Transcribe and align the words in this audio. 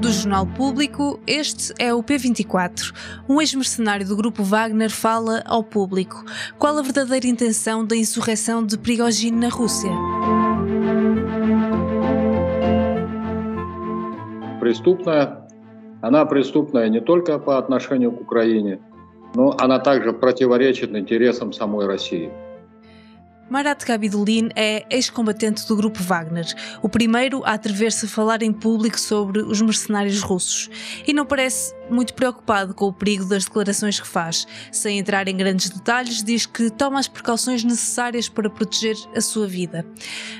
Do 0.00 0.10
Jornal 0.10 0.46
Público, 0.46 1.20
este 1.26 1.74
é 1.78 1.92
o 1.92 2.02
P24. 2.02 2.94
Um 3.28 3.38
ex-mercenário 3.40 4.06
do 4.06 4.16
grupo 4.16 4.42
Wagner 4.42 4.88
fala 4.88 5.42
ao 5.44 5.62
público. 5.62 6.24
Qual 6.58 6.78
a 6.78 6.82
verdadeira 6.82 7.26
intenção 7.26 7.84
da 7.84 7.94
insurreição 7.94 8.64
de 8.64 8.78
Prigogine 8.78 9.36
na 9.36 9.50
Rússia? 9.50 9.90
Преступная, 14.58 15.46
она 16.00 16.24
преступная 16.24 16.88
не 16.88 17.02
только 17.02 17.38
по 17.38 17.58
отношению 17.58 18.12
к 18.12 18.22
Украине, 18.22 18.80
но 19.34 19.54
она 19.60 19.78
также 19.78 20.14
противоречит 20.14 20.94
интересам 20.96 21.52
самой 21.52 21.86
России. 21.86 22.30
Marat 23.50 23.84
Gabidulin 23.84 24.50
é 24.54 24.86
ex-combatente 24.88 25.66
do 25.66 25.74
grupo 25.74 26.00
Wagner, 26.00 26.46
o 26.80 26.88
primeiro 26.88 27.44
a 27.44 27.54
atrever-se 27.54 28.06
a 28.06 28.08
falar 28.08 28.42
em 28.42 28.52
público 28.52 28.98
sobre 28.98 29.40
os 29.40 29.60
mercenários 29.60 30.22
russos, 30.22 30.70
e 31.04 31.12
não 31.12 31.26
parece 31.26 31.74
muito 31.90 32.14
preocupado 32.14 32.74
com 32.74 32.86
o 32.86 32.92
perigo 32.92 33.24
das 33.24 33.44
declarações 33.44 33.98
que 33.98 34.06
faz. 34.06 34.46
Sem 34.72 34.98
entrar 34.98 35.28
em 35.28 35.36
grandes 35.36 35.70
detalhes, 35.70 36.22
diz 36.22 36.46
que 36.46 36.70
toma 36.70 36.98
as 36.98 37.08
precauções 37.08 37.64
necessárias 37.64 38.28
para 38.28 38.48
proteger 38.48 38.96
a 39.14 39.20
sua 39.20 39.46
vida. 39.46 39.84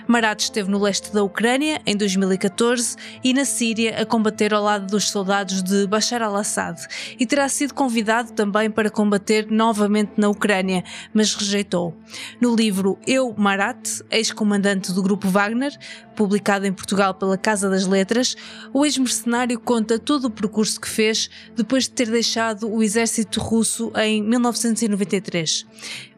Marat 0.06 0.42
esteve 0.42 0.70
no 0.70 0.78
leste 0.78 1.12
da 1.12 1.23
Ucrânia 1.23 1.80
em 1.86 1.96
2014 1.96 2.96
e 3.23 3.32
na 3.32 3.45
Síria 3.45 4.00
a 4.00 4.06
combater 4.06 4.54
ao 4.54 4.62
lado 4.62 4.86
dos 4.86 5.10
soldados 5.10 5.62
de 5.62 5.86
Bashar 5.86 6.23
al-Assad 6.23 6.80
e 7.18 7.26
terá 7.26 7.48
sido 7.48 7.74
convidado 7.74 8.32
também 8.32 8.70
para 8.70 8.90
combater 8.90 9.51
novamente 9.51 10.12
na 10.16 10.28
Ucrânia, 10.28 10.84
mas 11.12 11.34
rejeitou. 11.34 11.96
No 12.40 12.54
livro 12.54 12.98
Eu, 13.06 13.34
Marat, 13.37 14.01
ex-comandante 14.10 14.92
do 14.92 15.02
grupo 15.02 15.28
Wagner, 15.28 15.76
publicado 16.20 16.66
em 16.66 16.73
Portugal 16.73 17.15
pela 17.15 17.38
Casa 17.38 17.70
das 17.70 17.87
Letras, 17.87 18.37
o 18.74 18.84
ex-mercenário 18.84 19.59
conta 19.59 19.98
todo 19.98 20.27
o 20.27 20.30
percurso 20.30 20.79
que 20.79 20.87
fez 20.87 21.30
depois 21.56 21.84
de 21.84 21.93
ter 21.93 22.10
deixado 22.10 22.70
o 22.70 22.83
exército 22.83 23.40
russo 23.40 23.90
em 23.96 24.23
1993. 24.23 25.65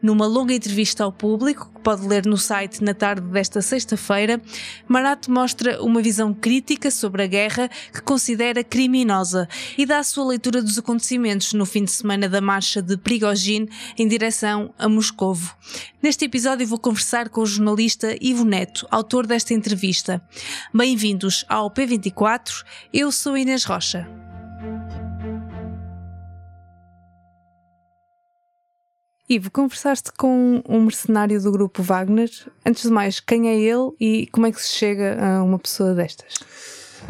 Numa 0.01 0.27
longa 0.27 0.53
entrevista 0.53 1.05
ao 1.05 1.11
público, 1.13 1.71
pode 1.83 2.07
ler 2.07 2.25
no 2.25 2.37
site 2.37 2.81
na 2.81 2.93
tarde 2.93 3.27
desta 3.27 3.61
sexta-feira, 3.61 4.41
Marat 4.87 5.27
mostra 5.27 5.83
uma 5.83 6.01
visão 6.01 6.33
crítica 6.33 6.89
sobre 6.89 7.23
a 7.23 7.27
guerra 7.27 7.69
que 7.93 8.01
considera 8.01 8.63
criminosa 8.63 9.49
e 9.77 9.85
dá 9.85 9.99
a 9.99 10.03
sua 10.03 10.25
leitura 10.25 10.61
dos 10.61 10.77
acontecimentos 10.77 11.51
no 11.53 11.65
fim 11.65 11.83
de 11.83 11.91
semana 11.91 12.29
da 12.29 12.39
marcha 12.39 12.81
de 12.81 12.95
Prigogine 12.95 13.69
em 13.97 14.07
direção 14.07 14.73
a 14.79 14.87
Moscovo. 14.87 15.53
Neste 16.01 16.25
episódio 16.25 16.65
vou 16.65 16.79
conversar 16.79 17.27
com 17.27 17.41
o 17.41 17.45
jornalista 17.45 18.15
Ivo 18.21 18.45
Neto, 18.45 18.87
autor 18.89 19.27
desta 19.27 19.53
entrevista. 19.53 20.21
Bem-vindos 20.73 21.45
ao 21.49 21.69
P24, 21.69 22.63
eu 22.93 23.11
sou 23.11 23.37
Inês 23.37 23.65
Rocha. 23.65 24.32
Ivo, 29.33 29.49
conversaste 29.49 30.11
com 30.15 30.61
um 30.69 30.81
mercenário 30.81 31.41
do 31.41 31.51
grupo 31.51 31.81
Wagner. 31.81 32.29
Antes 32.63 32.83
de 32.83 32.89
mais, 32.89 33.19
quem 33.19 33.49
é 33.49 33.55
ele 33.55 33.91
e 33.99 34.27
como 34.31 34.45
é 34.45 34.51
que 34.51 34.61
se 34.61 34.73
chega 34.73 35.17
a 35.19 35.43
uma 35.43 35.57
pessoa 35.57 35.95
destas? 35.95 36.35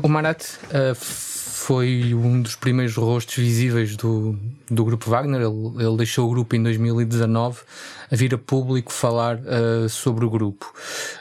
O 0.02 0.08
Marat 0.08 0.42
uh, 0.42 0.96
foi 0.96 2.14
um 2.14 2.42
dos 2.42 2.56
primeiros 2.56 2.96
rostos 2.96 3.36
visíveis 3.36 3.98
do, 3.98 4.40
do 4.72 4.86
grupo 4.86 5.10
Wagner. 5.10 5.42
Ele, 5.42 5.84
ele, 5.86 5.98
deixou 5.98 6.26
o 6.28 6.30
grupo 6.30 6.56
em 6.56 6.64
2019 6.64 7.60
a 8.10 8.16
vir 8.16 8.34
a 8.34 8.38
público 8.38 8.94
falar 8.94 9.40
uh, 9.40 9.90
sobre 9.90 10.24
o 10.24 10.30
grupo. 10.30 10.74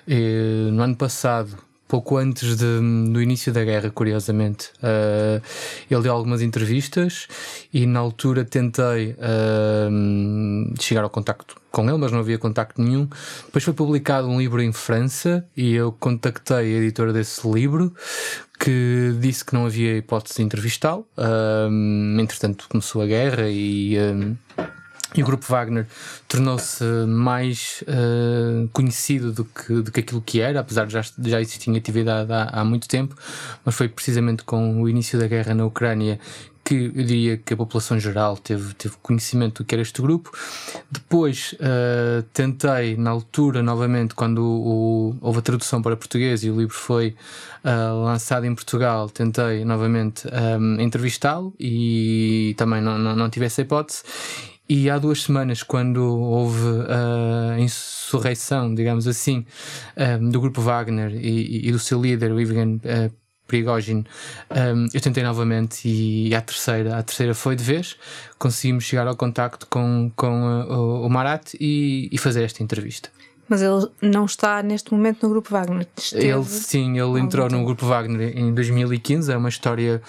E, 0.06 0.68
no 0.70 0.84
ano 0.84 0.94
passado, 0.94 1.58
pouco 1.92 2.16
antes 2.16 2.56
de, 2.56 2.80
do 3.10 3.20
início 3.20 3.52
da 3.52 3.62
guerra, 3.62 3.90
curiosamente. 3.90 4.70
Uh, 4.78 5.42
ele 5.90 6.00
deu 6.00 6.14
algumas 6.14 6.40
entrevistas 6.40 7.28
e 7.70 7.84
na 7.84 8.00
altura 8.00 8.46
tentei 8.46 9.10
uh, 9.10 10.80
chegar 10.80 11.02
ao 11.02 11.10
contacto 11.10 11.54
com 11.70 11.86
ele, 11.86 11.98
mas 11.98 12.10
não 12.10 12.20
havia 12.20 12.38
contacto 12.38 12.80
nenhum. 12.80 13.06
Depois 13.44 13.62
foi 13.62 13.74
publicado 13.74 14.26
um 14.26 14.40
livro 14.40 14.62
em 14.62 14.72
França 14.72 15.46
e 15.54 15.74
eu 15.74 15.92
contactei 15.92 16.56
a 16.56 16.78
editora 16.78 17.12
desse 17.12 17.46
livro 17.46 17.94
que 18.58 19.14
disse 19.20 19.44
que 19.44 19.52
não 19.52 19.66
havia 19.66 19.98
hipótese 19.98 20.36
de 20.36 20.44
entrevistá-lo. 20.44 21.06
Uh, 21.18 22.18
entretanto, 22.18 22.68
começou 22.70 23.02
a 23.02 23.06
guerra 23.06 23.50
e 23.50 23.98
e 25.14 25.22
o 25.22 25.26
grupo 25.26 25.44
Wagner 25.46 25.86
tornou-se 26.28 26.84
mais 27.06 27.82
uh, 27.82 28.68
conhecido 28.72 29.32
do 29.32 29.44
que, 29.44 29.82
do 29.82 29.92
que 29.92 30.00
aquilo 30.00 30.22
que 30.22 30.40
era, 30.40 30.60
apesar 30.60 30.86
de 30.86 30.92
já, 30.92 31.02
já 31.02 31.40
existir 31.40 31.70
em 31.70 31.76
atividade 31.76 32.32
há, 32.32 32.44
há 32.44 32.64
muito 32.64 32.88
tempo, 32.88 33.16
mas 33.64 33.74
foi 33.74 33.88
precisamente 33.88 34.44
com 34.44 34.82
o 34.82 34.88
início 34.88 35.18
da 35.18 35.26
guerra 35.26 35.54
na 35.54 35.64
Ucrânia 35.64 36.18
que 36.64 36.92
eu 36.94 37.04
diria 37.04 37.36
que 37.36 37.54
a 37.54 37.56
população 37.56 37.98
geral 37.98 38.36
teve, 38.36 38.72
teve 38.74 38.94
conhecimento 39.02 39.62
do 39.62 39.66
que 39.66 39.74
era 39.74 39.82
este 39.82 40.00
grupo. 40.00 40.30
Depois 40.90 41.54
uh, 41.54 42.22
tentei, 42.32 42.96
na 42.96 43.10
altura, 43.10 43.62
novamente, 43.62 44.14
quando 44.14 44.38
o, 44.38 45.10
o, 45.10 45.16
houve 45.20 45.40
a 45.40 45.42
tradução 45.42 45.82
para 45.82 45.96
português 45.96 46.44
e 46.44 46.50
o 46.50 46.56
livro 46.56 46.74
foi 46.74 47.16
uh, 47.64 48.04
lançado 48.04 48.46
em 48.46 48.54
Portugal, 48.54 49.10
tentei 49.10 49.64
novamente 49.64 50.26
um, 50.28 50.80
entrevistá-lo 50.80 51.52
e 51.58 52.54
também 52.56 52.80
não, 52.80 52.96
não, 52.96 53.16
não 53.16 53.28
tive 53.28 53.46
essa 53.46 53.62
hipótese. 53.62 54.02
E 54.68 54.88
há 54.88 54.98
duas 54.98 55.22
semanas, 55.22 55.62
quando 55.62 55.98
houve 56.02 56.66
a 56.88 57.60
insurreição, 57.60 58.74
digamos 58.74 59.06
assim, 59.06 59.44
um, 59.96 60.30
do 60.30 60.40
grupo 60.40 60.60
Wagner 60.60 61.12
e, 61.14 61.68
e, 61.68 61.72
do 61.72 61.78
seu 61.78 62.00
líder, 62.00 62.32
o 62.32 62.40
Ivan 62.40 62.76
uh, 62.76 63.12
Prigogine, 63.46 64.04
um, 64.50 64.86
eu 64.94 65.00
tentei 65.00 65.22
novamente 65.22 65.86
e 65.86 66.34
a 66.34 66.40
terceira, 66.40 66.96
a 66.96 67.02
terceira 67.02 67.34
foi 67.34 67.54
de 67.56 67.62
vez. 67.62 67.96
Conseguimos 68.38 68.84
chegar 68.84 69.06
ao 69.06 69.16
contacto 69.16 69.66
com, 69.66 70.10
com 70.16 70.42
o, 70.70 71.06
o 71.06 71.10
Marat 71.10 71.54
e, 71.60 72.08
e 72.10 72.16
fazer 72.16 72.44
esta 72.44 72.62
entrevista. 72.62 73.10
Mas 73.52 73.60
ele 73.60 73.86
não 74.00 74.24
está 74.24 74.62
neste 74.62 74.94
momento 74.94 75.24
no 75.24 75.28
grupo 75.28 75.50
Wagner. 75.50 75.86
Esteve... 75.94 76.26
Ele 76.26 76.44
sim, 76.44 76.98
ele 76.98 77.20
entrou 77.20 77.50
no 77.50 77.62
grupo 77.66 77.84
Wagner 77.84 78.34
em 78.34 78.54
2015. 78.54 79.30
É 79.30 79.36
uma 79.36 79.50
história 79.50 80.00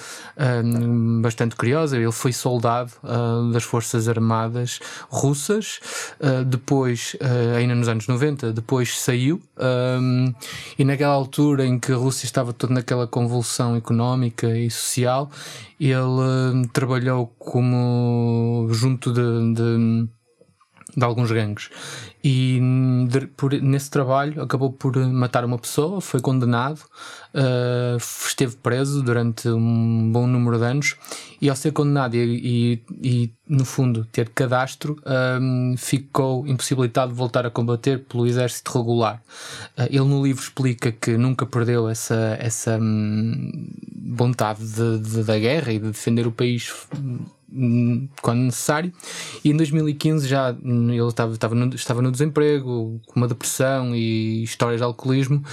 um, 0.63 1.21
bastante 1.21 1.53
curiosa. 1.53 1.97
Ele 1.97 2.09
foi 2.13 2.31
soldado 2.31 2.93
uh, 3.03 3.51
das 3.51 3.65
Forças 3.65 4.07
Armadas 4.07 4.79
russas, 5.09 5.81
uh, 6.21 6.45
depois, 6.45 7.17
uh, 7.19 7.57
ainda 7.57 7.75
nos 7.75 7.89
anos 7.89 8.07
90, 8.07 8.53
depois 8.53 8.97
saiu. 8.97 9.41
Um, 9.59 10.33
e 10.79 10.85
naquela 10.85 11.13
altura 11.13 11.65
em 11.65 11.77
que 11.77 11.91
a 11.91 11.97
Rússia 11.97 12.25
estava 12.25 12.53
toda 12.53 12.73
naquela 12.73 13.07
convulsão 13.07 13.75
económica 13.75 14.57
e 14.57 14.71
social, 14.71 15.29
ele 15.77 16.65
trabalhou 16.71 17.27
como 17.37 18.69
junto 18.71 19.11
de, 19.11 19.53
de 19.53 20.07
de 20.95 21.03
alguns 21.03 21.31
gangues. 21.31 21.69
E 22.23 22.61
de, 23.09 23.27
por, 23.27 23.51
nesse 23.51 23.89
trabalho 23.89 24.41
acabou 24.41 24.71
por 24.71 24.95
matar 24.95 25.43
uma 25.43 25.57
pessoa, 25.57 25.99
foi 25.99 26.21
condenado, 26.21 26.79
uh, 27.33 27.97
esteve 27.97 28.55
preso 28.57 29.03
durante 29.03 29.49
um 29.49 30.11
bom 30.11 30.25
número 30.25 30.57
de 30.57 30.65
anos 30.65 30.95
e 31.41 31.49
ao 31.49 31.55
ser 31.55 31.73
condenado 31.73 32.15
e, 32.15 32.79
e, 33.01 33.23
e 33.25 33.33
no 33.47 33.65
fundo 33.65 34.05
ter 34.05 34.29
cadastro, 34.29 34.97
um, 35.41 35.75
ficou 35.77 36.47
impossibilitado 36.47 37.11
de 37.11 37.17
voltar 37.17 37.45
a 37.45 37.49
combater 37.49 37.99
pelo 38.05 38.25
exército 38.25 38.77
regular. 38.77 39.21
Uh, 39.77 39.83
ele 39.89 39.99
no 39.99 40.23
livro 40.23 40.41
explica 40.41 40.91
que 40.91 41.17
nunca 41.17 41.45
perdeu 41.45 41.89
essa, 41.89 42.37
essa 42.39 42.77
um, 42.77 43.67
vontade 44.15 44.65
de, 44.65 44.99
de, 44.99 45.23
da 45.23 45.37
guerra 45.37 45.73
e 45.73 45.79
de 45.79 45.87
defender 45.87 46.25
o 46.25 46.31
país 46.31 46.71
quando 48.21 48.41
necessário. 48.41 48.91
E 49.43 49.51
em 49.51 49.57
2015 49.57 50.27
já 50.27 50.49
ele 50.49 50.97
estava, 51.07 51.33
estava, 51.33 51.55
no, 51.55 51.75
estava 51.75 52.01
no 52.01 52.11
desemprego, 52.11 52.99
com 53.05 53.19
uma 53.19 53.27
depressão 53.27 53.95
e 53.95 54.43
histórias 54.43 54.79
de 54.79 54.83
alcoolismo 54.83 55.43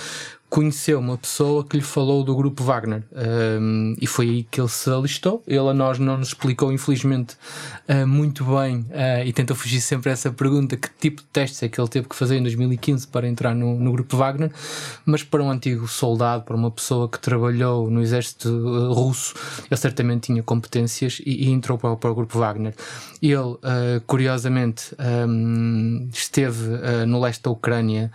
conheceu 0.50 0.98
uma 0.98 1.16
pessoa 1.16 1.64
que 1.64 1.76
lhe 1.76 1.82
falou 1.82 2.24
do 2.24 2.34
grupo 2.34 2.64
Wagner 2.64 3.04
um, 3.12 3.94
e 4.00 4.06
foi 4.06 4.28
aí 4.28 4.42
que 4.42 4.60
ele 4.60 4.68
se 4.68 4.90
alistou. 4.90 5.40
Ele 5.46 5.60
a 5.60 5.72
nós 5.72 6.00
não 6.00 6.18
nos 6.18 6.28
explicou, 6.28 6.72
infelizmente, 6.72 7.36
uh, 7.88 8.04
muito 8.04 8.44
bem 8.44 8.80
uh, 8.90 9.24
e 9.24 9.32
tentou 9.32 9.54
fugir 9.54 9.80
sempre 9.80 10.10
a 10.10 10.12
essa 10.12 10.32
pergunta: 10.32 10.76
que 10.76 10.88
tipo 10.98 11.22
de 11.22 11.28
testes 11.28 11.62
é 11.62 11.68
que 11.68 11.80
ele 11.80 11.88
teve 11.88 12.08
que 12.08 12.16
fazer 12.16 12.36
em 12.36 12.42
2015 12.42 13.06
para 13.06 13.28
entrar 13.28 13.54
no, 13.54 13.78
no 13.78 13.92
grupo 13.92 14.16
Wagner. 14.16 14.50
Mas 15.06 15.22
para 15.22 15.40
um 15.40 15.50
antigo 15.50 15.86
soldado, 15.86 16.42
para 16.42 16.56
uma 16.56 16.70
pessoa 16.70 17.08
que 17.08 17.20
trabalhou 17.20 17.88
no 17.88 18.02
exército 18.02 18.48
uh, 18.48 18.92
russo, 18.92 19.34
ele 19.70 19.80
certamente 19.80 20.26
tinha 20.26 20.42
competências 20.42 21.22
e, 21.24 21.44
e 21.44 21.50
entrou 21.50 21.78
para, 21.78 21.94
para, 21.94 22.10
o 22.10 22.14
grupo 22.14 22.36
Wagner. 22.40 22.74
Ele, 23.22 23.56
curiosamente, 24.06 24.96
um, 25.28 26.08
esteve 26.12 27.04
no 27.06 27.20
leste 27.20 27.42
da 27.42 27.50
Ucrânia 27.50 28.10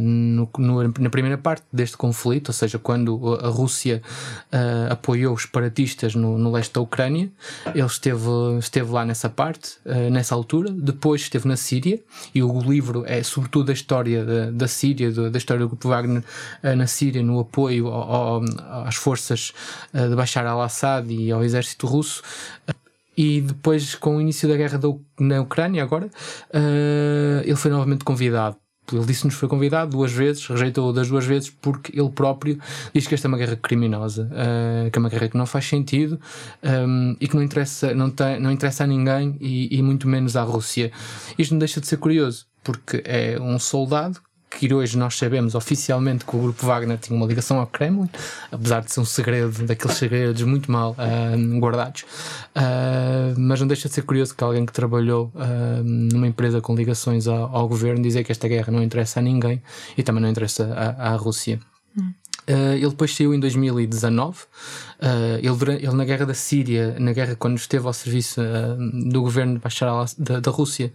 no, 0.00 0.48
no, 0.56 0.82
na 1.00 1.10
parte 1.38 1.64
deste 1.72 1.96
conflito, 1.96 2.48
ou 2.48 2.54
seja, 2.54 2.78
quando 2.78 3.38
a 3.42 3.48
Rússia 3.48 4.02
uh, 4.52 4.92
apoiou 4.92 5.34
os 5.34 5.42
separatistas 5.42 6.14
no, 6.14 6.38
no, 6.38 6.52
leste 6.52 6.72
da 6.74 6.80
Ucrânia, 6.80 7.30
ele 7.74 7.86
esteve, 7.86 8.28
esteve 8.58 8.90
lá 8.90 9.04
nessa 9.04 9.28
parte, 9.28 9.76
uh, 9.84 10.10
nessa 10.10 10.34
altura, 10.34 10.70
depois 10.70 11.22
esteve 11.22 11.48
na 11.48 11.56
Síria, 11.56 12.00
e 12.34 12.42
o 12.42 12.60
livro 12.60 13.04
é 13.06 13.22
sobretudo 13.22 13.66
da 13.66 13.72
história 13.72 14.24
da, 14.24 14.50
da 14.50 14.68
Síria, 14.68 15.10
da 15.10 15.38
história 15.38 15.60
do 15.60 15.68
grupo 15.68 15.88
Wagner 15.88 16.22
uh, 16.62 16.76
na 16.76 16.86
Síria, 16.86 17.22
no 17.22 17.40
apoio 17.40 17.88
ao, 17.88 18.12
ao, 18.12 18.42
às 18.84 18.94
forças 18.94 19.52
de 19.92 20.14
Bashar 20.14 20.46
al-Assad 20.46 21.12
e 21.12 21.30
ao 21.30 21.42
exército 21.42 21.86
russo 21.86 22.22
e 23.18 23.40
depois, 23.40 23.96
com 23.96 24.16
o 24.16 24.20
início 24.20 24.48
da 24.48 24.56
guerra 24.56 24.78
da, 24.78 24.88
na 25.18 25.40
Ucrânia, 25.40 25.82
agora, 25.82 26.06
uh, 26.06 27.40
ele 27.42 27.56
foi 27.56 27.68
novamente 27.68 28.04
convidado. 28.04 28.56
Ele 28.96 29.04
disse-nos 29.04 29.34
que 29.34 29.40
foi 29.40 29.48
convidado 29.48 29.92
duas 29.92 30.12
vezes, 30.12 30.46
rejeitou 30.46 30.92
das 30.92 31.08
duas 31.08 31.24
vezes, 31.24 31.50
porque 31.50 31.98
ele 31.98 32.10
próprio 32.10 32.58
diz 32.94 33.06
que 33.06 33.14
esta 33.14 33.26
é 33.26 33.28
uma 33.28 33.38
guerra 33.38 33.56
criminosa, 33.56 34.30
uh, 34.32 34.90
que 34.90 34.98
é 34.98 35.00
uma 35.00 35.08
guerra 35.08 35.28
que 35.28 35.36
não 35.36 35.46
faz 35.46 35.66
sentido 35.66 36.20
um, 36.62 37.16
e 37.20 37.28
que 37.28 37.34
não 37.34 37.42
interessa, 37.42 37.94
não, 37.94 38.10
tem, 38.10 38.40
não 38.40 38.50
interessa 38.50 38.84
a 38.84 38.86
ninguém 38.86 39.36
e, 39.40 39.76
e 39.76 39.82
muito 39.82 40.08
menos 40.08 40.36
à 40.36 40.42
Rússia. 40.42 40.90
Isto 41.38 41.52
não 41.52 41.58
deixa 41.58 41.80
de 41.80 41.86
ser 41.86 41.96
curioso, 41.98 42.46
porque 42.62 43.02
é 43.04 43.38
um 43.40 43.58
soldado 43.58 44.20
que 44.50 44.72
hoje 44.72 44.96
nós 44.96 45.16
sabemos 45.16 45.54
oficialmente 45.54 46.24
que 46.24 46.34
o 46.34 46.40
grupo 46.40 46.66
Wagner 46.66 46.98
tinha 46.98 47.16
uma 47.16 47.26
ligação 47.26 47.58
ao 47.58 47.66
Kremlin, 47.66 48.08
apesar 48.50 48.80
de 48.80 48.92
ser 48.92 49.00
um 49.00 49.04
segredo, 49.04 49.66
daqueles 49.66 49.96
segredos 49.96 50.42
muito 50.42 50.70
mal 50.70 50.92
uh, 50.92 51.60
guardados. 51.60 52.02
Uh, 52.56 53.38
mas 53.38 53.60
não 53.60 53.66
deixa 53.66 53.88
de 53.88 53.94
ser 53.94 54.02
curioso 54.02 54.34
que 54.34 54.42
alguém 54.42 54.64
que 54.64 54.72
trabalhou 54.72 55.30
uh, 55.34 55.82
numa 55.84 56.26
empresa 56.26 56.60
com 56.60 56.74
ligações 56.74 57.26
ao, 57.26 57.54
ao, 57.54 57.68
governo 57.68 58.02
dizer 58.02 58.24
que 58.24 58.32
esta 58.32 58.48
guerra 58.48 58.72
não 58.72 58.82
interessa 58.82 59.20
a 59.20 59.22
ninguém 59.22 59.62
e 59.96 60.02
também 60.02 60.22
não 60.22 60.30
interessa 60.30 60.64
à, 60.98 61.14
Rússia. 61.16 61.60
Hum. 61.96 62.12
Uh, 62.48 62.76
ele 62.76 62.88
depois 62.88 63.14
saiu 63.14 63.34
em 63.34 63.40
2019. 63.40 64.38
Uh, 64.38 64.44
ele, 65.36 65.74
ele, 65.84 65.92
na 65.92 66.04
guerra 66.04 66.24
da 66.24 66.32
Síria, 66.32 66.96
na 66.98 67.12
guerra 67.12 67.36
quando 67.36 67.58
esteve 67.58 67.86
ao 67.86 67.92
serviço 67.92 68.40
uh, 68.40 69.10
do 69.10 69.20
governo 69.20 69.54
de 69.54 69.58
Bashar 69.58 69.90
al 69.90 70.06
da, 70.16 70.40
da, 70.40 70.50
Rússia 70.50 70.90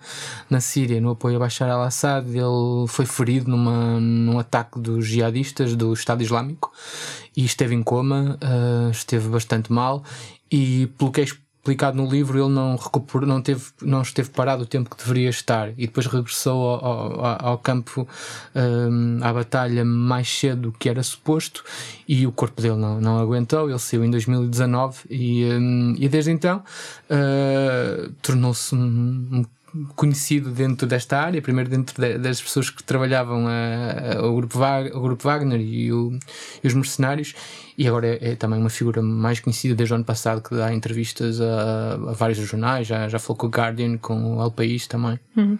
na 0.49 0.59
Síria, 0.59 0.99
no 0.99 1.11
apoio 1.11 1.35
a 1.35 1.39
Bashar 1.39 1.69
al-Assad, 1.69 2.27
ele 2.27 2.87
foi 2.87 3.05
ferido 3.05 3.51
numa, 3.51 3.99
num 3.99 4.39
ataque 4.39 4.79
dos 4.79 5.05
jihadistas 5.05 5.75
do 5.75 5.93
Estado 5.93 6.23
Islâmico 6.23 6.71
e 7.37 7.45
esteve 7.45 7.75
em 7.75 7.83
coma, 7.83 8.39
esteve 8.91 9.29
bastante 9.29 9.71
mal. 9.71 10.03
E 10.51 10.87
pelo 10.97 11.11
que 11.11 11.21
é 11.21 11.25
explicado 11.63 11.95
no 11.95 12.09
livro, 12.09 12.37
ele 12.37 12.53
não 12.53 12.75
recuperou, 12.75 13.25
não, 13.25 13.41
teve, 13.41 13.63
não 13.81 14.01
esteve 14.01 14.29
parado 14.29 14.63
o 14.63 14.65
tempo 14.65 14.89
que 14.89 14.97
deveria 15.01 15.29
estar 15.29 15.69
e 15.69 15.87
depois 15.87 16.05
regressou 16.07 16.61
ao, 16.61 17.25
ao, 17.25 17.45
ao 17.47 17.57
campo, 17.57 18.05
um, 18.53 19.19
à 19.23 19.31
batalha 19.31 19.85
mais 19.85 20.27
cedo 20.27 20.63
do 20.63 20.71
que 20.73 20.89
era 20.89 21.01
suposto 21.01 21.63
e 22.05 22.27
o 22.27 22.33
corpo 22.33 22.61
dele 22.61 22.75
não, 22.75 22.99
não 22.99 23.17
aguentou. 23.17 23.69
Ele 23.69 23.79
saiu 23.79 24.03
em 24.03 24.11
2019 24.11 25.05
e, 25.09 25.45
um, 25.45 25.95
e 25.97 26.09
desde 26.09 26.31
então 26.31 26.61
uh, 27.09 28.11
tornou-se 28.21 28.75
um, 28.75 29.29
um 29.31 29.45
conhecido 29.95 30.51
dentro 30.51 30.87
desta 30.87 31.19
área, 31.19 31.41
primeiro 31.41 31.69
dentro 31.69 31.99
de, 31.99 32.17
das 32.17 32.41
pessoas 32.41 32.69
que 32.69 32.83
trabalhavam 32.83 33.47
a, 33.47 34.17
a, 34.17 34.27
o, 34.27 34.35
grupo 34.35 34.59
Wagner, 34.59 34.97
o 34.97 35.01
grupo 35.01 35.23
Wagner 35.23 35.59
e, 35.59 35.91
o, 35.91 36.17
e 36.63 36.67
os 36.67 36.73
mercenários, 36.73 37.33
e 37.77 37.87
agora 37.87 38.07
é, 38.07 38.31
é, 38.31 38.35
também 38.35 38.59
uma 38.59 38.69
figura 38.69 39.01
mais 39.01 39.39
conhecida 39.39 39.73
desde 39.73 39.93
o 39.93 39.95
ano 39.95 40.05
passado 40.05 40.41
que 40.41 40.55
dá 40.55 40.71
entrevistas 40.73 41.41
a, 41.41 41.93
a 41.93 42.13
vários 42.13 42.37
jornais, 42.37 42.85
já, 42.85 43.07
já 43.09 43.17
falou 43.17 43.37
com 43.37 43.47
o 43.47 43.49
Guardian, 43.49 43.97
com 43.97 44.37
o 44.37 44.43
El 44.43 44.51
País 44.51 44.85
também. 44.85 45.19
Uhum. 45.35 45.57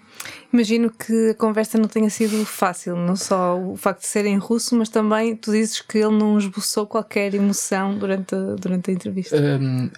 Imagino 0.51 0.92
que 0.92 1.31
a 1.31 1.33
conversa 1.33 1.77
não 1.80 1.88
tenha 1.88 2.10
sido 2.10 2.45
fácil, 2.45 2.95
não 2.95 3.15
só 3.15 3.60
o 3.60 3.75
facto 3.75 4.01
de 4.01 4.07
ser 4.07 4.25
em 4.25 4.38
russo, 4.38 4.75
mas 4.75 4.89
também 4.89 5.36
tu 5.36 5.51
dizes 5.51 5.81
que 5.81 5.98
ele 5.98 6.15
não 6.15 6.38
esboçou 6.38 6.86
qualquer 6.86 7.33
emoção 7.33 7.98
durante 7.98 8.36
a, 8.36 8.56
durante 8.60 8.92
a 8.92 8.94
entrevista. 8.94 9.36
Um, 9.36 9.89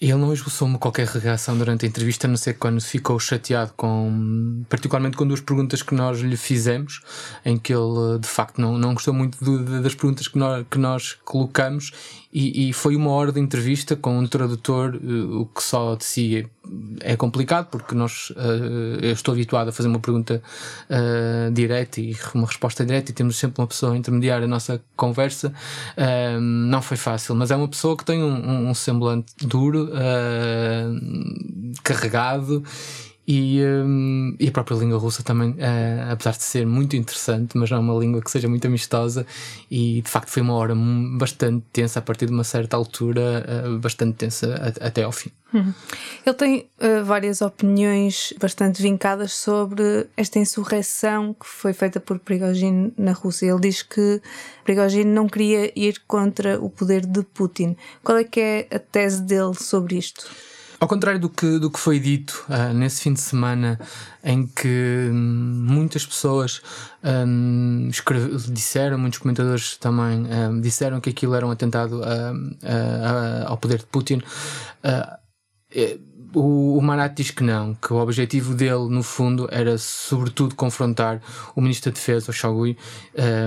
ele 0.00 0.14
não 0.14 0.32
esboçou-me 0.32 0.78
qualquer 0.78 1.06
reação 1.06 1.58
durante 1.58 1.84
a 1.84 1.88
entrevista, 1.88 2.26
a 2.26 2.30
não 2.30 2.36
ser 2.36 2.54
quando 2.54 2.80
ficou 2.80 3.20
chateado 3.20 3.72
com, 3.76 4.64
particularmente 4.66 5.14
com 5.14 5.26
duas 5.26 5.42
perguntas 5.42 5.82
que 5.82 5.94
nós 5.94 6.20
lhe 6.20 6.38
fizemos, 6.38 7.02
em 7.44 7.58
que 7.58 7.74
ele 7.74 8.18
de 8.18 8.26
facto 8.26 8.58
não, 8.58 8.78
não 8.78 8.94
gostou 8.94 9.12
muito 9.12 9.42
do, 9.44 9.82
das 9.82 9.94
perguntas 9.94 10.26
que 10.26 10.38
nós, 10.38 10.64
que 10.70 10.78
nós 10.78 11.18
colocamos 11.22 11.92
e, 12.32 12.68
e, 12.68 12.72
foi 12.72 12.94
uma 12.94 13.10
hora 13.10 13.32
de 13.32 13.40
entrevista 13.40 13.96
com 13.96 14.16
um 14.16 14.26
tradutor, 14.26 14.94
uh, 14.94 15.40
o 15.40 15.46
que 15.46 15.60
só 15.60 15.96
de 15.96 16.04
si 16.04 16.48
é, 17.02 17.12
é 17.12 17.16
complicado, 17.16 17.66
porque 17.70 17.92
nós, 17.92 18.30
uh, 18.30 18.98
eu 19.02 19.12
estou 19.12 19.34
habituado 19.34 19.68
a 19.68 19.72
fazer 19.72 19.88
uma 19.88 19.98
pergunta 19.98 20.40
uh, 20.88 21.50
direta 21.52 22.00
e 22.00 22.16
uma 22.32 22.46
resposta 22.46 22.86
direta, 22.86 23.10
e 23.10 23.14
temos 23.14 23.36
sempre 23.36 23.60
uma 23.60 23.66
pessoa 23.66 23.94
a 23.94 23.96
intermediar 23.96 24.42
a 24.44 24.46
nossa 24.46 24.80
conversa. 24.94 25.52
não 26.40 26.80
foi 26.80 26.96
fácil, 26.96 27.34
mas 27.34 27.50
é 27.50 27.56
uma 27.56 27.68
pessoa 27.68 27.96
que 27.96 28.04
tem 28.04 28.22
um, 28.22 28.70
um 28.70 28.74
semblante 28.74 29.32
duro, 29.44 29.90
carregado 31.82 32.62
e, 33.32 33.64
um, 33.64 34.34
e, 34.40 34.48
a 34.48 34.50
própria 34.50 34.76
língua 34.76 34.98
russa 34.98 35.22
também, 35.22 35.50
uh, 35.50 36.10
apesar 36.10 36.32
de 36.32 36.42
ser 36.42 36.66
muito 36.66 36.96
interessante, 36.96 37.56
mas 37.56 37.70
não 37.70 37.78
é 37.78 37.80
uma 37.80 37.94
língua 37.94 38.20
que 38.20 38.28
seja 38.28 38.48
muito 38.48 38.66
amistosa, 38.66 39.24
e 39.70 40.02
de 40.02 40.10
facto 40.10 40.30
foi 40.30 40.42
uma 40.42 40.54
hora 40.54 40.74
bastante 41.16 41.64
tensa 41.72 42.00
a 42.00 42.02
partir 42.02 42.26
de 42.26 42.32
uma 42.32 42.42
certa 42.42 42.76
altura, 42.76 43.46
uh, 43.68 43.78
bastante 43.78 44.16
tensa 44.16 44.74
até 44.80 45.04
ao 45.04 45.12
fim. 45.12 45.30
Uhum. 45.54 45.72
Ele 46.26 46.34
tem 46.34 46.68
uh, 46.80 47.04
várias 47.04 47.40
opiniões 47.40 48.34
bastante 48.40 48.82
vincadas 48.82 49.32
sobre 49.32 50.08
esta 50.16 50.40
insurreição 50.40 51.32
que 51.32 51.46
foi 51.46 51.72
feita 51.72 52.00
por 52.00 52.18
Prigogine 52.18 52.92
na 52.98 53.12
Rússia. 53.12 53.46
Ele 53.46 53.60
diz 53.60 53.84
que 53.84 54.20
Prigogine 54.64 55.04
não 55.04 55.28
queria 55.28 55.72
ir 55.78 56.02
contra 56.08 56.60
o 56.60 56.68
poder 56.68 57.06
de 57.06 57.22
Putin. 57.22 57.76
Qual 58.02 58.18
é 58.18 58.24
que 58.24 58.40
é 58.40 58.66
a 58.72 58.78
tese 58.80 59.22
dele 59.22 59.54
sobre 59.54 59.98
isto? 59.98 60.28
Ao 60.80 60.88
contrário 60.88 61.20
do 61.20 61.28
que, 61.28 61.58
do 61.58 61.70
que 61.70 61.78
foi 61.78 62.00
dito 62.00 62.42
uh, 62.48 62.72
nesse 62.72 63.02
fim 63.02 63.12
de 63.12 63.20
semana, 63.20 63.78
em 64.24 64.46
que 64.46 65.10
hum, 65.12 65.66
muitas 65.68 66.06
pessoas 66.06 66.62
um, 67.04 67.90
disseram, 68.50 68.96
muitos 68.96 69.18
comentadores 69.18 69.76
também 69.76 70.24
um, 70.26 70.58
disseram 70.58 70.98
que 70.98 71.10
aquilo 71.10 71.34
era 71.34 71.46
um 71.46 71.50
atentado 71.50 72.00
ao 73.46 73.58
poder 73.58 73.80
de 73.80 73.86
Putin. 73.86 74.22
Uh, 74.82 75.20
o, 76.34 76.78
o 76.78 76.82
Marat 76.82 77.14
diz 77.14 77.30
que 77.30 77.42
não, 77.42 77.74
que 77.74 77.92
o 77.92 77.96
objetivo 77.96 78.54
dele, 78.54 78.88
no 78.88 79.02
fundo, 79.02 79.48
era 79.50 79.76
sobretudo 79.78 80.54
confrontar 80.54 81.20
o 81.54 81.60
Ministro 81.60 81.90
da 81.90 81.94
Defesa, 81.94 82.30
o 82.30 82.34
Shogui, 82.34 82.76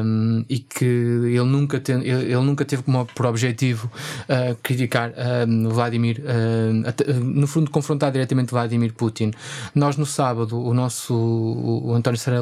um, 0.04 0.46
e 0.50 0.60
que 0.60 0.86
ele 0.86 1.44
nunca, 1.44 1.80
te, 1.80 1.92
ele, 1.92 2.10
ele, 2.10 2.42
nunca 2.42 2.66
teve 2.66 2.84
como 2.84 3.06
por 3.06 3.26
objetivo 3.26 3.90
uh, 4.24 4.56
criticar 4.62 5.14
um, 5.48 5.70
Vladimir, 5.70 6.22
uh, 6.22 7.14
no 7.24 7.48
fundo, 7.48 7.72
confrontar 7.72 8.12
diretamente 8.12 8.52
Vladimir 8.52 8.94
Putin. 8.94 9.32
Nós, 9.74 9.98
no 9.98 10.06
sábado, 10.06 10.60
o 10.60 10.74
nosso 10.74 11.14
o, 11.14 11.90
o 11.90 11.94
António 11.94 12.20
Serra 12.20 12.40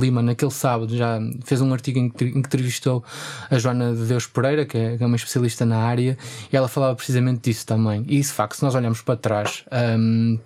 Lima, 0.00 0.22
naquele 0.22 0.50
sábado, 0.50 0.96
já 0.96 1.20
fez 1.44 1.60
um 1.60 1.72
artigo 1.72 1.98
em 1.98 2.08
que, 2.08 2.24
entrevistou 2.24 3.04
a 3.50 3.58
Joana 3.58 3.94
de 3.94 4.06
Deus 4.06 4.26
Pereira, 4.26 4.64
que 4.64 4.78
é, 4.78 4.96
que 4.96 5.02
é 5.02 5.06
uma 5.06 5.16
especialista 5.16 5.66
na 5.66 5.78
área, 5.78 6.16
e 6.52 6.56
ela 6.56 6.68
falava 6.68 6.94
precisamente 6.94 7.50
disso 7.50 7.66
também. 7.66 8.04
E 8.08 8.20
de 8.20 8.26
facto, 8.28 8.56
se 8.56 8.62
nós 8.62 8.74
olharmos 8.74 9.02
para 9.02 9.16
trás, 9.16 9.64
um, 9.74 10.38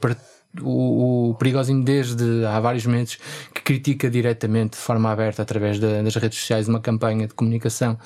o, 0.62 1.30
o 1.30 1.35
Perigosinho 1.35 1.85
desde 1.85 2.44
há 2.47 2.58
vários 2.58 2.87
meses 2.87 3.18
que 3.54 3.62
critica 3.62 4.11
diretamente 4.11 4.73
de 4.73 4.78
forma 4.78 5.11
aberta 5.11 5.42
através 5.42 5.78
das 5.78 6.14
redes 6.16 6.38
sociais 6.38 6.68
uma 6.68 6.80
campanha 6.80 7.26
de 7.26 7.35
comunicação 7.35 7.99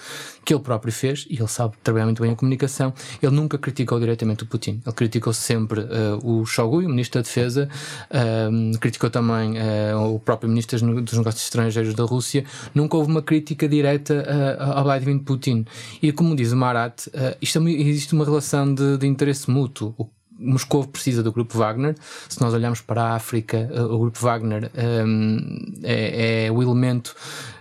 que 0.45 0.53
ele 0.53 0.63
próprio 0.63 0.93
fez 0.93 1.27
e 1.31 1.37
ele 1.37 1.49
sabe 1.49 1.75
trabalhar 1.83 2.07
muito 2.07 2.21
bem 2.21 2.33
a 2.33 2.37
comunicação. 2.37 2.93
Ele 3.23 3.33
nunca 3.33 3.57
criticou 3.57 3.99
diretamente 4.01 4.43
o 4.43 4.47
Putin. 4.47 4.83
Ele 4.85 4.95
criticou 4.95 5.33
sempre 5.33 5.81
uh, 5.81 6.19
o 6.23 6.45
Shoigu, 6.45 6.79
o 6.79 6.89
Ministro 6.89 7.21
da 7.21 7.23
Defesa 7.23 7.69
uh, 8.11 8.79
criticou 8.79 9.09
também 9.09 9.55
uh, 9.59 10.15
o 10.15 10.19
próprio 10.19 10.49
Ministro 10.49 10.79
dos 11.01 11.17
Negócios 11.17 11.45
Estrangeiros 11.45 11.95
da 11.95 12.05
Rússia. 12.05 12.45
Nunca 12.75 12.97
houve 12.97 13.11
uma 13.11 13.23
crítica 13.23 13.69
direta 13.69 14.15
uh, 14.15 14.79
ao 14.79 14.85
Vladimir 14.85 15.21
Putin. 15.21 15.65
E 16.03 16.11
como 16.13 16.35
diz 16.35 16.51
o 16.51 16.57
Marat 16.57 17.07
isto 17.41 17.59
é, 17.61 17.71
existe 17.71 18.15
uma 18.15 18.25
relação 18.25 18.75
de, 18.75 18.99
de 18.99 19.07
interesse 19.07 19.49
mútuo 19.49 19.95
Moscou 20.43 20.87
precisa 20.87 21.23
do 21.23 21.33
grupo 21.33 21.57
Wagner. 21.57 21.95
Se 22.29 22.41
nós 22.41 22.53
olharmos 22.53 22.81
para 22.81 23.03
a 23.03 23.15
África, 23.15 23.71
eh, 23.73 23.83
o 23.83 23.99
grupo 23.99 24.19
Wagner 24.21 24.71
um, 25.07 25.75
é, 25.83 26.47
é, 26.47 26.53
o 26.53 26.63
elemento 26.63 27.15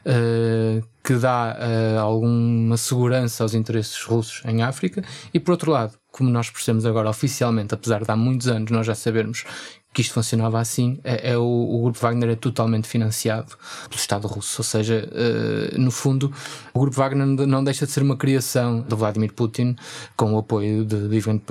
uh, 0.06 0.86
que 1.04 1.16
dá 1.16 1.58
uh, 1.58 2.00
alguma 2.00 2.78
segurança 2.78 3.44
aos 3.44 3.54
interesses 3.54 4.02
russos 4.04 4.42
em 4.46 4.62
África. 4.64 5.04
E 5.34 5.40
por 5.40 5.52
outro 5.52 5.72
lado, 5.72 5.94
como 6.12 6.30
nós 6.30 6.50
percebemos 6.50 6.86
agora 6.86 7.10
oficialmente, 7.10 7.74
apesar 7.74 8.04
de 8.04 8.12
há 8.12 8.16
muitos 8.16 8.48
anos 8.48 8.72
nós 8.72 8.86
já 8.86 8.96
sabermos 8.96 9.46
que 9.94 10.02
isto 10.02 10.14
funcionava 10.14 10.60
assim, 10.60 11.00
é, 11.04 11.32
é 11.32 11.38
o, 11.38 11.44
o, 11.44 11.84
grupo 11.84 12.00
Wagner 12.00 12.30
é 12.30 12.36
totalmente 12.36 12.88
financiado 12.88 13.58
pelo 13.90 14.00
Estado 14.00 14.28
russo, 14.28 14.62
ou 14.62 14.64
seja, 14.64 15.08
uh, 15.12 15.80
no 15.80 15.92
fundo, 15.92 16.32
o 16.74 16.80
grupo 16.80 16.96
Wagner 16.96 17.26
não 17.46 17.64
deixa 17.64 17.86
de 17.86 17.92
ser 17.92 18.02
uma 18.02 18.16
criação 18.16 18.82
de 18.82 18.96
Vladimir 18.96 19.34
Putin 19.34 19.76
com 20.16 20.34
o 20.34 20.38
apoio 20.38 20.86
de, 20.86 21.10
de 21.10 21.16
Ivan. 21.18 21.42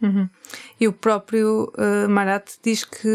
Uhum. 0.00 0.28
E 0.80 0.86
o 0.86 0.92
próprio 0.92 1.72
uh, 1.76 2.08
Marat 2.08 2.52
diz 2.62 2.84
que 2.84 3.08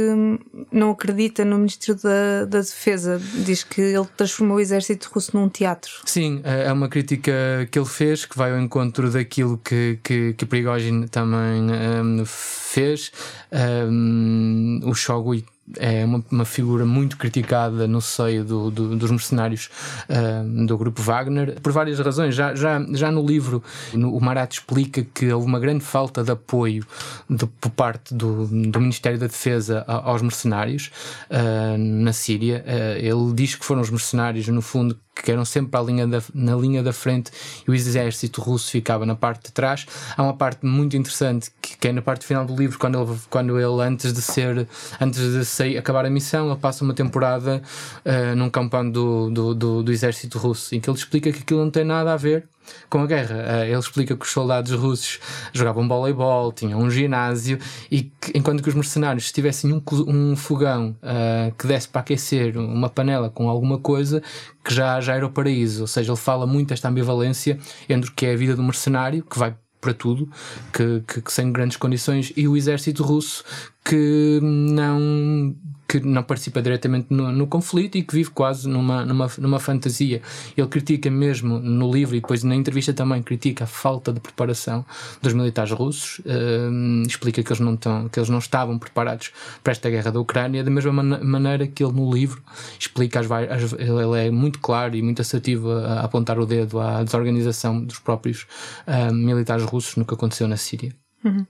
não 0.72 0.92
acredita 0.92 1.46
no 1.46 1.58
Ministro 1.58 1.96
da, 1.96 2.46
da 2.46 2.60
Defesa, 2.60 3.22
diz 3.46 3.64
que 3.64 3.82
ele 3.82 4.08
transformou 4.18 4.58
o 4.58 4.60
exército 4.60 5.10
russo 5.14 5.36
num 5.38 5.48
teatro. 5.48 5.92
Sim, 6.06 6.42
é, 6.44 6.66
é 6.66 6.74
uma 6.74 6.90
crítica 6.90 7.32
que 7.72 7.80
ele 7.80 7.88
fez 7.88 8.26
que 8.26 8.38
vai 8.38 8.52
ao 8.52 8.60
encontro 8.60 9.10
daquilo 9.10 9.58
que, 9.58 10.00
que, 10.04 10.34
que 10.34 10.46
Prigozhin 10.46 11.08
também 11.08 11.64
um, 11.72 12.24
fez. 12.26 13.12
Um, 13.52 14.82
o 14.84 14.94
Shogui 14.94 15.46
é 15.78 16.04
uma, 16.04 16.24
uma, 16.30 16.46
figura 16.46 16.86
muito 16.86 17.18
criticada 17.18 17.88
no 17.88 18.02
seio 18.02 18.44
do, 18.44 18.70
do, 18.70 18.96
dos 18.98 19.10
mercenários 19.10 19.70
uh, 20.10 20.66
do 20.66 20.78
grupo 20.78 21.02
Wagner, 21.02 21.60
por 21.62 21.72
várias 21.72 22.00
razões. 22.00 22.36
Já, 22.36 22.54
já, 22.54 22.86
já 22.94 23.10
no 23.10 23.26
livro, 23.26 23.64
no, 23.94 24.16
o 24.16 24.22
Marat 24.22 24.54
explica 24.54 25.06
que 25.14 25.32
houve 25.32 25.48
uma 25.48 25.60
grande 25.60 25.84
falta 25.84 26.24
de 26.24 26.32
apoio 26.32 26.86
de, 27.30 27.46
por 27.46 27.70
parte 27.72 28.14
do, 28.14 28.46
do 28.46 28.82
Ministério 28.82 29.18
da 29.18 29.28
Defesa 29.28 29.86
aos 29.88 30.22
mercenários 30.22 30.92
uh, 31.30 31.78
na 31.78 32.12
Síria. 32.12 32.64
Uh, 32.68 32.98
ele 32.98 33.34
diz 33.34 33.56
que 33.56 33.66
foram 33.66 33.82
os 33.82 33.90
mercenários, 33.90 34.48
no 34.50 34.62
fundo, 34.62 35.00
que 35.16 35.32
eram 35.32 35.46
sempre 35.46 35.80
linha 35.84 36.08
da, 36.08 36.22
na 36.34 36.56
linha 36.56 36.82
da 36.82 36.92
frente 36.92 37.32
e 37.68 37.72
o 37.72 37.74
exército 37.74 38.42
russo 38.42 38.72
ficava 38.72 39.06
na 39.06 39.16
parte 39.16 39.46
de 39.46 39.52
trás. 39.52 39.86
Há 40.16 40.24
uma 40.24 40.34
parte 40.34 40.66
muito 40.66 40.98
interessante 40.98 41.52
que, 41.62 41.78
que 41.78 41.88
é 41.88 41.92
na 41.92 42.02
parte 42.02 42.26
final 42.26 42.46
do 42.46 42.56
livro, 42.56 42.78
quando 42.80 43.02
ele, 43.02 43.20
quando 43.30 43.60
ele 43.60 43.82
antes 43.82 44.14
de 44.14 44.22
ser, 44.22 44.68
antes 45.00 45.20
de 45.20 45.46
sair, 45.46 45.78
acabar 45.78 46.06
a 46.06 46.10
missão, 46.10 46.48
ele 46.50 46.60
passa 46.60 46.84
uma 46.84 46.94
temporada 46.94 47.62
uh, 48.06 48.36
num 48.36 48.50
campão 48.50 48.90
do, 48.90 49.30
do, 49.30 49.56
do, 49.56 49.84
do 49.84 49.92
exército 49.92 50.38
russo, 50.38 50.76
em 50.76 50.80
que 50.80 50.90
ele 50.90 50.98
explica 50.98 51.32
que 51.32 51.40
aquilo 51.40 51.64
não 51.64 51.72
tem 51.72 51.84
nada 51.84 52.14
a 52.14 52.18
ver 52.18 52.48
com 52.90 53.00
a 53.00 53.08
guerra. 53.08 53.36
Uh, 53.36 53.64
ele 53.66 53.80
explica 53.80 54.16
que 54.16 54.26
os 54.26 54.32
soldados 54.32 54.72
russos 54.72 55.20
jogavam 55.54 55.88
voleibol, 55.88 56.52
tinham 56.52 56.80
um 56.80 56.90
ginásio 56.90 57.60
e 57.90 58.04
que, 58.04 58.32
enquanto 58.36 58.62
que 58.62 58.70
os 58.70 58.76
mercenários 58.76 59.32
tivessem 59.32 59.74
um, 59.74 59.82
um 60.08 60.36
fogão 60.36 60.96
uh, 61.02 61.54
que 61.56 61.68
desse 61.68 61.88
para 61.88 62.02
aquecer 62.02 62.58
uma 62.58 62.90
panela 62.90 63.30
com 63.30 63.50
alguma 63.50 63.78
coisa, 63.78 64.22
que 64.64 64.74
já, 64.74 65.00
já 65.02 65.16
era 65.16 65.26
o 65.26 65.30
paraíso. 65.30 65.82
Ou 65.82 65.88
seja, 65.88 66.12
ele 66.12 66.20
fala 66.20 66.46
muito 66.46 66.74
esta 66.74 66.90
ambivalência 66.90 67.58
entre 67.90 68.10
o 68.10 68.14
que 68.14 68.26
é 68.26 68.34
a 68.34 68.38
vida 68.38 68.56
do 68.56 68.64
mercenário, 68.64 69.24
que 69.24 69.38
vai 69.38 69.56
para 69.84 69.94
tudo, 69.94 70.30
que, 70.72 71.04
que, 71.06 71.22
que 71.22 71.34
sem 71.34 71.52
grandes 71.52 71.76
condições, 71.76 72.32
e 72.38 72.48
o 72.48 72.56
exército 72.56 73.04
russo 73.04 73.44
que 73.84 74.40
não 74.42 75.54
que 76.00 76.08
não 76.08 76.24
participa 76.24 76.62
diretamente 76.62 77.08
no, 77.12 77.32
no, 77.32 77.46
conflito 77.46 77.98
e 77.98 78.04
que 78.04 78.16
vive 78.16 78.32
quase 78.32 78.68
numa, 78.68 79.06
numa, 79.06 79.30
numa 79.38 79.60
fantasia. 79.60 80.22
Ele 80.58 80.68
critica 80.68 81.10
mesmo 81.12 81.60
no 81.60 81.92
livro 81.92 82.16
e 82.16 82.22
depois 82.22 82.44
na 82.44 82.56
entrevista 82.56 82.94
também 82.94 83.22
critica 83.22 83.66
a 83.66 83.68
falta 83.68 84.12
de 84.12 84.20
preparação 84.20 84.84
dos 85.22 85.34
militares 85.34 85.72
russos, 85.72 86.20
uh, 86.20 87.08
explica 87.08 87.44
que 87.44 87.50
eles, 87.50 87.60
não 87.60 87.76
estão, 87.76 88.10
que 88.10 88.20
eles 88.20 88.30
não 88.30 88.40
estavam 88.40 88.80
preparados 88.80 89.32
para 89.64 89.72
esta 89.72 89.90
guerra 89.90 90.12
da 90.12 90.20
Ucrânia, 90.20 90.64
da 90.64 90.72
mesma 90.72 90.92
man 90.92 91.20
maneira 91.24 91.68
que 91.68 91.84
ele 91.84 91.94
no 91.94 92.12
livro 92.12 92.42
explica 92.80 93.20
as, 93.20 93.32
as, 93.32 93.74
ele 93.74 94.28
é 94.28 94.32
muito 94.32 94.60
claro 94.60 94.96
e 94.96 95.02
muito 95.02 95.22
assertivo 95.22 95.72
a, 95.72 96.00
a 96.00 96.06
apontar 96.06 96.40
o 96.40 96.46
dedo 96.46 96.80
à 96.80 97.04
desorganização 97.04 97.84
dos 97.84 98.00
próprios 98.00 98.48
uh, 98.88 99.14
militares 99.14 99.64
russos 99.64 99.96
no 99.96 100.06
que 100.06 100.14
aconteceu 100.14 100.48
na 100.48 100.58
Síria. 100.58 101.03
Uhum. 101.24 101.42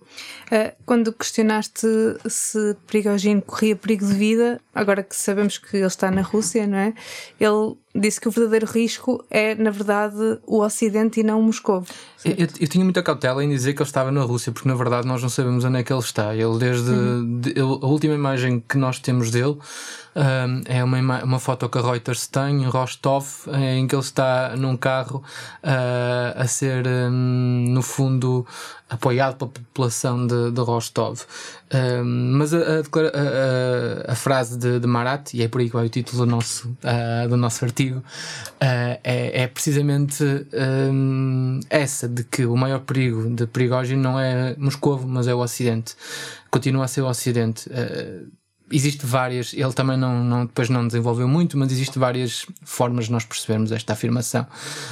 Uh, 0.51 0.75
quando 0.86 1.12
questionaste 1.13 1.88
se 2.27 2.75
Prigogine 2.86 3.42
corria 3.42 3.75
perigo 3.75 4.06
de 4.06 4.13
vida, 4.13 4.62
agora 4.74 5.03
que 5.03 5.15
sabemos 5.15 5.58
que 5.58 5.77
ele 5.77 5.86
está 5.86 6.12
na 6.12 6.22
Rússia, 6.22 6.68
não 6.68 6.77
é? 6.77 6.94
Ele 7.39 7.75
disse 7.95 8.19
que 8.19 8.27
o 8.27 8.31
verdadeiro 8.31 8.65
risco 8.65 9.23
é, 9.29 9.55
na 9.55 9.69
verdade, 9.69 10.39
o 10.45 10.62
Ocidente 10.62 11.19
e 11.19 11.23
não 11.23 11.41
Moscou. 11.41 11.83
Eu, 12.25 12.31
eu, 12.31 12.47
eu, 12.62 12.67
tinha 12.67 12.83
muita 12.83 13.03
cautela 13.03 13.43
em 13.43 13.50
dizer 13.50 13.73
que 13.73 13.81
ele 13.81 13.89
estava 13.89 14.12
na 14.12 14.21
Rússia, 14.21 14.51
porque 14.51 14.67
na 14.67 14.75
verdade 14.75 15.07
nós 15.07 15.21
não 15.21 15.29
sabemos 15.29 15.63
onde 15.65 15.79
é 15.79 15.83
que 15.83 15.91
ele 15.91 16.00
está. 16.00 16.33
Ele, 16.35 16.57
desde 16.57 16.89
uhum. 16.89 17.39
de, 17.39 17.59
a 17.59 17.63
última 17.85 18.13
imagem 18.13 18.63
que 18.67 18.77
nós 18.77 19.00
temos 19.00 19.29
dele 19.29 19.57
um, 20.15 20.62
é 20.65 20.83
uma, 20.83 21.23
uma 21.23 21.39
foto 21.39 21.67
que 21.67 21.77
a 21.77 21.81
Reuters 21.81 22.27
tem 22.27 22.63
em 22.63 22.65
Rostov, 22.65 23.25
em 23.51 23.88
que 23.88 23.95
ele 23.95 24.01
está 24.01 24.55
num 24.55 24.77
carro 24.77 25.23
uh, 25.63 26.39
a 26.39 26.47
ser, 26.47 26.85
um, 26.88 27.65
no 27.69 27.81
fundo, 27.81 28.45
apoiado 28.89 29.35
pela 29.38 29.50
população 29.50 30.27
de, 30.27 30.51
de 30.51 30.62
Rostov. 30.62 31.21
Um, 31.73 32.38
mas 32.38 32.53
a, 32.53 32.57
a, 32.57 34.09
a, 34.09 34.12
a 34.12 34.15
frase 34.15 34.57
de, 34.57 34.79
de, 34.79 34.88
Marat, 34.88 35.33
e 35.33 35.41
é 35.41 35.47
por 35.47 35.62
aí 35.62 35.67
que 35.67 35.75
vai 35.75 35.88
o 35.88 35.89
título 35.89 36.25
do 36.25 36.31
nosso, 36.31 36.69
uh, 36.69 37.27
do 37.27 37.35
nosso 37.35 37.65
artigo, 37.65 37.82
uh, 37.91 38.03
é, 38.59 39.43
é, 39.43 39.47
precisamente 39.47 40.23
um, 40.91 41.59
essa, 41.69 42.07
de 42.07 42.23
que 42.23 42.45
o 42.45 42.55
maior 42.55 42.79
perigo 42.79 43.29
de 43.29 43.45
Prigogine 43.47 44.01
não 44.01 44.19
é 44.19 44.55
Moscou, 44.57 45.01
mas 45.05 45.27
é 45.27 45.33
o 45.33 45.39
Ocidente. 45.39 45.95
Continua 46.49 46.85
a 46.85 46.87
ser 46.87 47.01
o 47.01 47.07
Ocidente. 47.07 47.69
Uh, 47.69 48.31
existe 48.71 49.05
várias, 49.05 49.53
ele 49.53 49.73
também 49.73 49.97
não, 49.97 50.23
não, 50.23 50.45
depois 50.45 50.69
não 50.69 50.87
desenvolveu 50.87 51.27
muito, 51.27 51.57
mas 51.57 51.71
existe 51.71 51.99
várias 51.99 52.45
formas 52.63 53.05
de 53.05 53.11
nós 53.11 53.25
percebermos 53.25 53.71
esta 53.71 53.93
afirmação. 53.93 54.47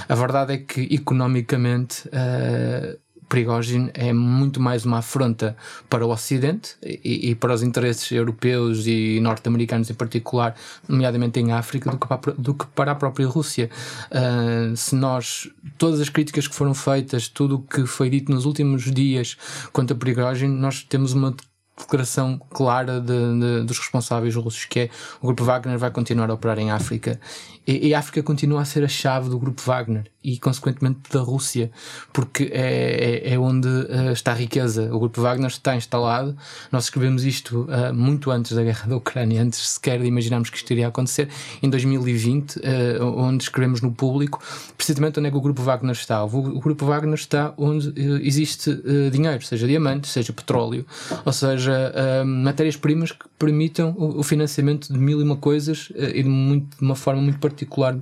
A 0.08 0.16
verdade 0.16 0.54
é 0.54 0.58
que 0.58 0.82
economicamente 0.94 2.08
uh, 2.08 3.00
Prigogine 3.32 3.90
é 3.94 4.12
muito 4.12 4.60
mais 4.60 4.84
uma 4.84 4.98
afronta 4.98 5.56
para 5.90 6.06
o 6.06 6.10
Ocidente 6.10 6.76
e, 6.84 7.30
e 7.30 7.34
para 7.34 7.54
os 7.54 7.64
interesses 7.64 8.12
europeus 8.12 8.86
e 8.86 9.22
norte-americanos 9.22 9.90
em 9.90 9.94
particular, 9.94 10.54
nomeadamente 10.86 11.40
em 11.40 11.54
África, 11.54 11.90
do 11.90 11.98
que 11.98 12.08
para, 12.08 12.34
do 12.34 12.54
que 12.54 12.66
para 12.76 12.92
a 12.92 12.96
própria 12.96 13.26
Rússia. 13.26 13.70
Uh, 14.12 14.76
se 14.76 14.96
nós, 14.96 15.50
todas 15.78 16.02
as 16.02 16.10
críticas 16.10 16.46
que 16.46 16.54
foram 16.54 16.74
feitas, 16.74 17.30
tudo 17.30 17.56
o 17.56 17.62
que 17.62 17.86
foi 17.86 18.10
dito 18.10 18.30
nos 18.30 18.44
últimos 18.44 18.92
dias 18.92 19.38
quanto 19.72 19.94
a 19.94 19.96
Prigogine, 19.96 20.54
nós 20.54 20.84
temos 20.84 21.14
uma 21.14 21.34
declaração 21.78 22.38
clara 22.50 23.00
de, 23.00 23.40
de, 23.40 23.64
dos 23.64 23.80
responsáveis 23.80 24.36
russos, 24.36 24.66
que 24.66 24.82
é 24.82 24.90
o 25.22 25.28
grupo 25.28 25.46
Wagner 25.46 25.78
vai 25.80 25.90
continuar 25.90 26.30
a 26.30 26.34
operar 26.34 26.60
em 26.60 26.70
África 26.70 27.20
e, 27.66 27.90
e, 27.90 27.94
a 27.94 28.00
África 28.00 28.24
continua 28.24 28.62
a 28.62 28.66
ser 28.66 28.84
a 28.84 28.88
chave 28.88 29.30
do 29.30 29.38
grupo 29.38 29.62
Wagner 29.62 30.06
e, 30.24 30.38
consequentemente, 30.38 31.00
da 31.12 31.20
Rússia, 31.20 31.72
porque 32.14 32.52
é, 32.54 33.24
é, 33.30 33.34
é 33.34 33.40
onde 33.40 33.68
uh, 33.68 34.12
está 34.14 34.32
a 34.32 34.36
riqueza. 34.36 34.94
O 34.94 35.00
grupo 35.00 35.22
Wagner 35.22 35.50
está 35.50 35.76
instalado. 35.76 36.36
Nós 36.72 36.86
escrevemos 36.86 37.24
isto 37.24 37.62
uh, 37.64 37.94
muito 37.94 38.30
antes 38.30 38.52
da 38.52 38.64
guerra 38.64 38.88
da 38.88 38.96
Ucrânia, 38.96 39.42
antes 39.42 39.60
sequer 39.68 40.00
de 40.00 40.06
imaginarmos 40.06 40.50
que 40.50 40.58
isto 40.58 40.72
iria 40.72 40.88
acontecer, 40.88 41.28
em 41.62 41.70
2020, 41.70 42.58
uh, 42.58 42.62
eh, 42.64 43.04
onde 43.04 43.44
escrevemos 43.44 43.82
no 43.82 43.92
público 43.92 44.42
precisamente 44.78 45.20
onde 45.20 45.28
é 45.28 45.32
que 45.32 45.38
o 45.38 45.42
grupo 45.42 45.62
Wagner 45.62 45.94
está. 45.94 46.24
O, 46.24 46.58
o 46.58 46.60
grupo 46.60 46.86
Wagner 46.86 47.16
está 47.16 47.54
onde 47.58 47.94
existe 48.26 48.82
dinheiro, 49.12 49.44
seja 49.44 49.68
diamante, 49.68 50.08
seja 50.08 50.34
petróleo, 50.34 50.86
ou 51.26 51.34
seja, 51.34 51.94
matérias-primas 52.26 53.12
que 53.12 53.26
permitam 53.38 53.94
o, 53.98 54.20
o, 54.20 54.24
financiamento 54.24 54.92
de 54.92 54.98
mil 54.98 55.20
e 55.20 55.24
uma 55.24 55.38
coisas 55.38 55.92
e 55.96 56.24
de, 56.24 56.30
muito, 56.30 56.78
de 56.78 56.84
uma 56.84 56.96
forma 56.96 57.22
muito 57.22 57.40
particular 57.40 57.98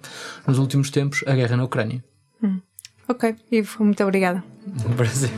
nos 0.48 0.58
últimos 0.58 0.90
tempos, 0.90 1.24
a 1.28 1.34
guerra 1.34 1.58
na 1.58 1.64
Ucrânia. 1.64 2.04
Hum. 2.44 2.62
Ok, 3.08 3.36
Ivo, 3.52 3.84
muito 3.84 4.04
obrigada. 4.04 4.44
Um 4.86 4.96
prazer. 4.96 5.32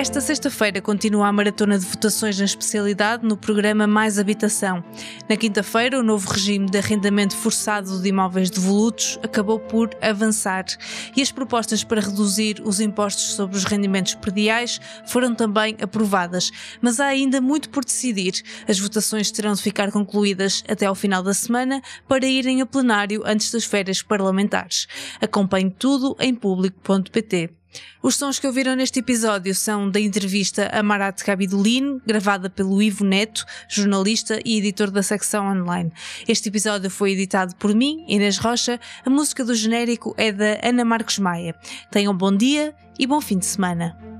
Esta 0.00 0.18
sexta-feira 0.18 0.80
continua 0.80 1.28
a 1.28 1.32
maratona 1.32 1.78
de 1.78 1.84
votações 1.84 2.38
na 2.38 2.46
especialidade 2.46 3.22
no 3.22 3.36
programa 3.36 3.86
Mais 3.86 4.18
Habitação. 4.18 4.82
Na 5.28 5.36
quinta-feira, 5.36 6.00
o 6.00 6.02
novo 6.02 6.26
regime 6.30 6.70
de 6.70 6.78
arrendamento 6.78 7.36
forçado 7.36 8.00
de 8.00 8.08
imóveis 8.08 8.48
devolutos 8.48 9.18
acabou 9.22 9.60
por 9.60 9.90
avançar 10.00 10.64
e 11.14 11.20
as 11.20 11.30
propostas 11.30 11.84
para 11.84 12.00
reduzir 12.00 12.62
os 12.64 12.80
impostos 12.80 13.34
sobre 13.34 13.58
os 13.58 13.64
rendimentos 13.64 14.14
prediais 14.14 14.80
foram 15.06 15.34
também 15.34 15.76
aprovadas. 15.82 16.50
Mas 16.80 16.98
há 16.98 17.04
ainda 17.04 17.38
muito 17.38 17.68
por 17.68 17.84
decidir. 17.84 18.42
As 18.66 18.80
votações 18.80 19.30
terão 19.30 19.52
de 19.52 19.60
ficar 19.60 19.92
concluídas 19.92 20.64
até 20.66 20.86
ao 20.86 20.94
final 20.94 21.22
da 21.22 21.34
semana 21.34 21.82
para 22.08 22.24
irem 22.24 22.62
a 22.62 22.66
plenário 22.66 23.20
antes 23.26 23.52
das 23.52 23.66
férias 23.66 24.02
parlamentares. 24.02 24.86
Acompanhe 25.20 25.70
tudo 25.70 26.16
em 26.18 26.34
público.pt. 26.34 27.59
Os 28.02 28.16
sons 28.16 28.38
que 28.38 28.46
ouviram 28.46 28.74
neste 28.74 29.00
episódio 29.00 29.54
são 29.54 29.90
da 29.90 30.00
entrevista 30.00 30.70
a 30.72 30.82
Marat 30.82 31.22
Kabidulin, 31.22 32.00
gravada 32.06 32.48
pelo 32.48 32.80
Ivo 32.82 33.04
Neto, 33.04 33.44
jornalista 33.68 34.40
e 34.44 34.58
editor 34.58 34.90
da 34.90 35.02
secção 35.02 35.46
online. 35.46 35.92
Este 36.26 36.48
episódio 36.48 36.90
foi 36.90 37.12
editado 37.12 37.54
por 37.56 37.74
mim, 37.74 38.04
Inês 38.08 38.38
Rocha. 38.38 38.80
A 39.04 39.10
música 39.10 39.44
do 39.44 39.54
genérico 39.54 40.14
é 40.16 40.32
da 40.32 40.58
Ana 40.62 40.84
Marcos 40.84 41.18
Maia. 41.18 41.54
Tenham 41.90 42.16
bom 42.16 42.34
dia 42.34 42.74
e 42.98 43.06
bom 43.06 43.20
fim 43.20 43.38
de 43.38 43.46
semana. 43.46 44.19